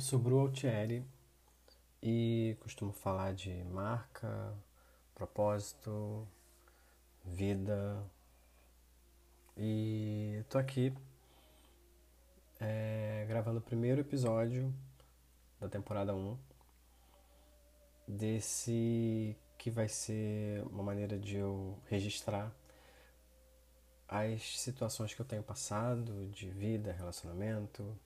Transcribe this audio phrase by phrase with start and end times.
[0.00, 1.04] sou Bru Altieri
[2.02, 4.56] e costumo falar de marca,
[5.14, 6.26] propósito,
[7.24, 8.02] vida.
[9.56, 10.94] E tô aqui
[12.58, 14.72] é, gravando o primeiro episódio
[15.60, 16.38] da temporada 1
[18.08, 22.50] desse que vai ser uma maneira de eu registrar
[24.08, 27.96] as situações que eu tenho passado de vida, relacionamento,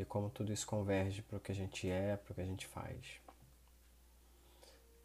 [0.00, 2.46] e como tudo isso converge para o que a gente é, para o que a
[2.46, 3.20] gente faz.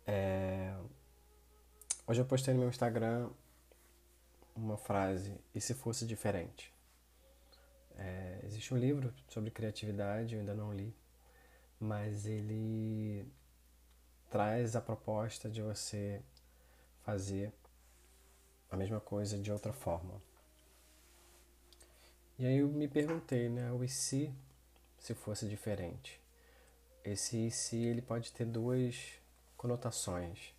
[0.08, 0.74] É...
[2.08, 3.30] Hoje eu postei no meu Instagram
[4.56, 6.74] uma frase: e se fosse diferente?
[7.98, 8.40] É...
[8.44, 10.96] Existe um livro sobre criatividade, eu ainda não li,
[11.78, 13.28] mas ele
[14.30, 16.24] traz a proposta de você
[17.02, 17.54] fazer
[18.72, 20.22] a mesma coisa de outra forma.
[22.40, 24.34] E aí eu me perguntei, né, o e se
[25.06, 26.20] se fosse diferente.
[27.04, 29.20] Esse se ele pode ter duas
[29.56, 30.52] conotações.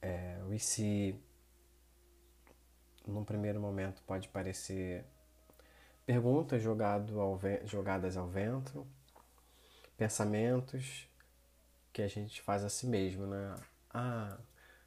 [0.00, 1.20] É, o e se
[3.04, 5.04] num primeiro momento pode parecer
[6.06, 8.86] perguntas jogado ao jogadas ao vento,
[9.96, 11.08] pensamentos
[11.92, 13.56] que a gente faz a si mesmo, né?
[13.90, 14.38] Ah,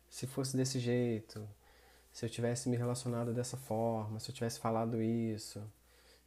[0.09, 1.45] se fosse desse jeito,
[2.13, 5.61] se eu tivesse me relacionado dessa forma, se eu tivesse falado isso,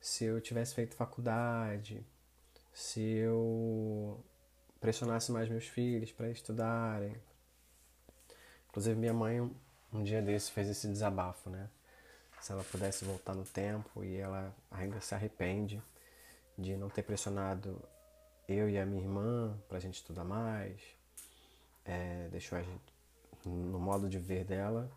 [0.00, 2.04] se eu tivesse feito faculdade,
[2.72, 4.18] se eu
[4.80, 7.14] pressionasse mais meus filhos para estudarem.
[8.68, 9.40] Inclusive minha mãe
[9.92, 11.68] um dia desse fez esse desabafo, né?
[12.40, 15.82] Se ela pudesse voltar no tempo e ela ainda se arrepende
[16.56, 17.80] de não ter pressionado
[18.48, 20.80] eu e a minha irmã para a gente estudar mais,
[21.84, 22.80] é, deixou a gente
[23.44, 24.90] no modo de ver dela,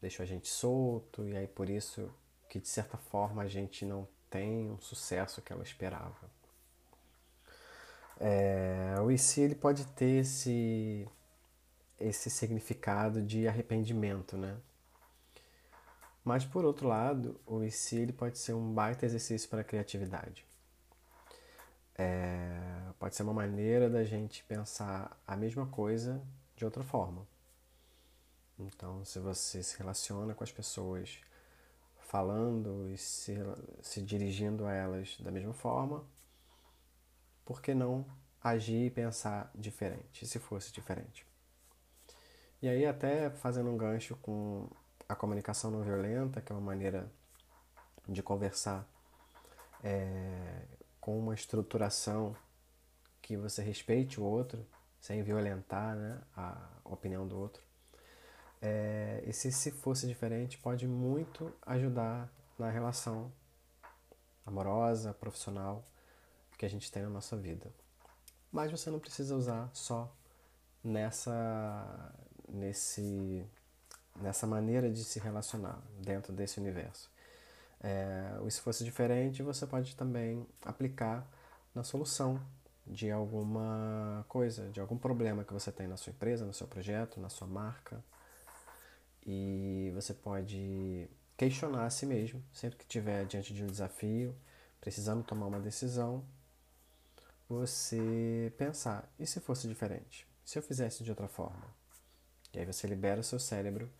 [0.00, 2.10] deixou a gente solto e aí por isso
[2.48, 6.30] que de certa forma a gente não tem um sucesso que ela esperava.
[8.20, 11.06] É, o IC ele pode ter esse,
[12.00, 14.56] esse significado de arrependimento, né?
[16.24, 20.44] Mas por outro lado, o IC ele pode ser um baita exercício para a criatividade.
[21.96, 22.60] É,
[22.98, 26.22] pode ser uma maneira da gente pensar a mesma coisa
[26.56, 27.26] de outra forma.
[28.58, 31.20] Então, se você se relaciona com as pessoas
[32.08, 33.36] falando e se,
[33.82, 36.04] se dirigindo a elas da mesma forma,
[37.44, 38.04] por que não
[38.42, 41.26] agir e pensar diferente, se fosse diferente?
[42.62, 44.68] E aí, até fazendo um gancho com
[45.08, 47.10] a comunicação não violenta, que é uma maneira
[48.08, 48.88] de conversar
[49.84, 50.62] é,
[51.00, 52.34] com uma estruturação
[53.20, 54.66] que você respeite o outro,
[54.98, 57.62] sem violentar né, a opinião do outro.
[58.60, 58.97] É,
[59.28, 63.30] e se, se fosse diferente, pode muito ajudar na relação
[64.46, 65.84] amorosa, profissional
[66.56, 67.70] que a gente tem na nossa vida.
[68.50, 70.10] Mas você não precisa usar só
[70.82, 72.14] nessa,
[72.48, 73.44] nesse,
[74.16, 77.10] nessa maneira de se relacionar dentro desse universo.
[77.82, 81.28] É, se fosse diferente, você pode também aplicar
[81.74, 82.40] na solução
[82.86, 87.20] de alguma coisa, de algum problema que você tem na sua empresa, no seu projeto,
[87.20, 88.02] na sua marca,
[89.30, 91.06] e você pode
[91.36, 94.34] questionar a si mesmo, sempre que estiver diante de um desafio,
[94.80, 96.24] precisando tomar uma decisão,
[97.46, 100.26] você pensar: e se fosse diferente?
[100.46, 101.66] Se eu fizesse de outra forma?
[102.54, 103.90] E aí você libera o seu cérebro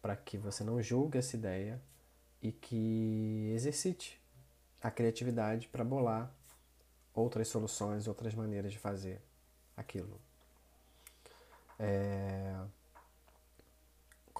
[0.00, 1.78] para que você não julgue essa ideia
[2.40, 4.18] e que exercite
[4.82, 6.32] a criatividade para bolar
[7.14, 9.20] outras soluções, outras maneiras de fazer
[9.76, 10.18] aquilo.
[11.78, 12.58] É...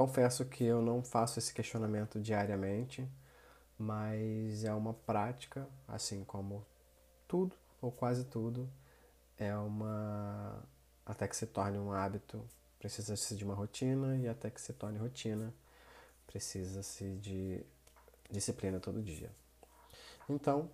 [0.00, 3.06] Confesso que eu não faço esse questionamento diariamente,
[3.78, 6.66] mas é uma prática, assim como
[7.28, 8.66] tudo ou quase tudo
[9.36, 10.64] é uma
[11.04, 12.42] até que se torne um hábito,
[12.78, 15.52] precisa-se de uma rotina e até que se torne rotina,
[16.26, 17.62] precisa-se de
[18.30, 19.30] disciplina todo dia.
[20.30, 20.70] Então,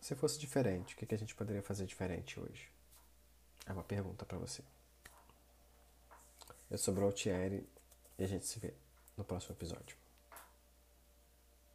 [0.00, 2.70] se fosse diferente, o que a gente poderia fazer diferente hoje?
[3.66, 4.62] É uma pergunta para você.
[6.70, 7.68] Eu sou Brotieri
[8.22, 8.72] e a gente se vê
[9.16, 9.96] no próximo episódio.